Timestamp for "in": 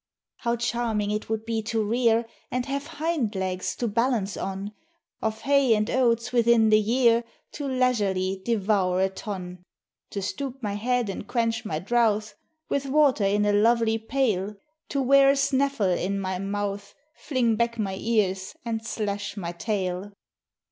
13.25-13.45, 15.91-16.19